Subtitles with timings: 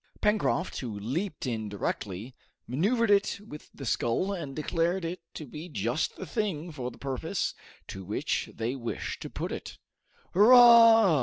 [0.19, 2.33] Pencroft, who leaped in directly,
[2.65, 6.97] maneuvered it with the scull and declared it to be just the thing for the
[6.97, 7.53] purpose
[7.85, 9.77] to which they wished to put it.
[10.33, 11.19] "Hurrah!"